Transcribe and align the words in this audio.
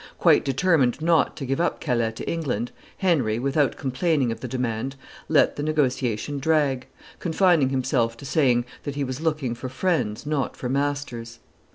Quite 0.17 0.43
determined 0.43 0.99
not 0.99 1.37
to 1.37 1.45
give 1.45 1.61
up 1.61 1.79
Calais 1.79 2.13
to 2.13 2.27
England, 2.27 2.71
Henry, 2.97 3.37
without 3.37 3.77
complaining 3.77 4.31
of 4.31 4.39
the 4.39 4.47
demand, 4.47 4.95
let 5.29 5.57
the 5.57 5.61
negotiation 5.61 6.39
drag, 6.39 6.87
confining 7.19 7.69
himself 7.69 8.17
to 8.17 8.25
saying 8.25 8.65
that 8.81 8.95
he 8.95 9.03
was 9.03 9.21
looking 9.21 9.53
for 9.53 9.69
friends, 9.69 10.25
not 10.25 10.57
for 10.57 10.69
masters. 10.69 11.37